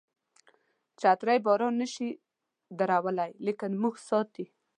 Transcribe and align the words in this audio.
چترۍ 0.99 1.39
باران 1.45 1.73
نشي 1.81 2.09
ودرولای 2.71 3.31
لیکن 3.45 3.71
موږ 3.81 3.95
ساتي. 4.07 4.45